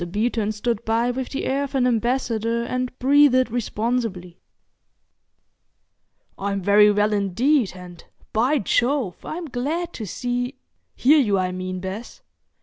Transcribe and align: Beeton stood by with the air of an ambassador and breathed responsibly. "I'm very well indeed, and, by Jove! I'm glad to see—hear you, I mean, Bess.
Beeton 0.09 0.51
stood 0.51 0.83
by 0.83 1.11
with 1.11 1.29
the 1.29 1.45
air 1.45 1.63
of 1.63 1.75
an 1.75 1.85
ambassador 1.85 2.63
and 2.63 2.97
breathed 2.97 3.51
responsibly. 3.51 4.39
"I'm 6.39 6.59
very 6.59 6.89
well 6.89 7.13
indeed, 7.13 7.73
and, 7.75 8.03
by 8.33 8.57
Jove! 8.57 9.23
I'm 9.23 9.45
glad 9.45 9.93
to 9.93 10.07
see—hear 10.07 11.19
you, 11.19 11.37
I 11.37 11.51
mean, 11.51 11.81
Bess. 11.81 12.23